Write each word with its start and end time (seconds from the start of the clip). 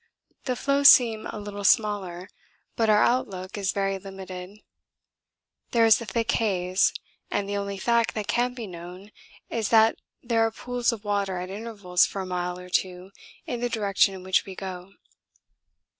The 0.45 0.55
floes 0.55 0.87
seem 0.89 1.27
a 1.27 1.37
little 1.37 1.63
smaller, 1.63 2.27
but 2.75 2.89
our 2.89 3.03
outlook 3.03 3.55
is 3.55 3.71
very 3.71 3.99
limited; 3.99 4.57
there 5.73 5.85
is 5.85 6.01
a 6.01 6.07
thick 6.07 6.31
haze, 6.31 6.91
and 7.29 7.47
the 7.47 7.55
only 7.55 7.77
fact 7.77 8.15
that 8.15 8.25
can 8.27 8.55
be 8.55 8.65
known 8.65 9.11
is 9.51 9.69
that 9.69 9.97
there 10.23 10.41
are 10.43 10.49
pools 10.49 10.91
of 10.91 11.03
water 11.05 11.37
at 11.37 11.51
intervals 11.51 12.07
for 12.07 12.19
a 12.23 12.25
mile 12.25 12.57
or 12.57 12.67
two 12.69 13.11
in 13.45 13.59
the 13.59 13.69
direction 13.69 14.15
in 14.15 14.23
which 14.23 14.43
we 14.43 14.55
go. 14.55 14.93